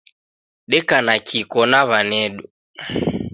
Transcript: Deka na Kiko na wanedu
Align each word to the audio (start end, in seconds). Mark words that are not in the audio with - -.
Deka 0.71 0.97
na 1.05 1.15
Kiko 1.25 1.61
na 1.71 1.79
wanedu 1.89 2.43